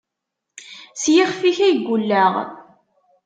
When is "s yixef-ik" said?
1.01-1.57